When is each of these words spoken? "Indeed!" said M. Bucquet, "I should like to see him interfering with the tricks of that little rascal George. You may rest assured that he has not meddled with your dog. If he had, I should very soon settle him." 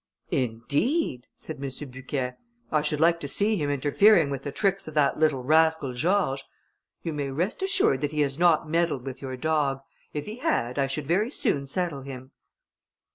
"Indeed!" 0.31 1.27
said 1.35 1.63
M. 1.63 1.69
Bucquet, 1.91 2.33
"I 2.71 2.81
should 2.81 2.99
like 2.99 3.19
to 3.19 3.27
see 3.27 3.57
him 3.57 3.69
interfering 3.69 4.31
with 4.31 4.41
the 4.41 4.51
tricks 4.51 4.87
of 4.87 4.95
that 4.95 5.19
little 5.19 5.43
rascal 5.43 5.93
George. 5.93 6.43
You 7.03 7.13
may 7.13 7.29
rest 7.29 7.61
assured 7.61 8.01
that 8.01 8.11
he 8.11 8.21
has 8.21 8.39
not 8.39 8.67
meddled 8.67 9.05
with 9.05 9.21
your 9.21 9.37
dog. 9.37 9.81
If 10.11 10.25
he 10.25 10.37
had, 10.37 10.79
I 10.79 10.87
should 10.87 11.05
very 11.05 11.29
soon 11.29 11.67
settle 11.67 12.01
him." 12.01 12.31